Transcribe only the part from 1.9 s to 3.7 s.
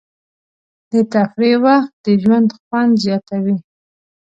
د ژوند خوند زیاتوي.